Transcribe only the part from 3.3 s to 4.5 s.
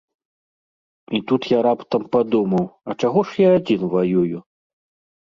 ж я адзін ваюю?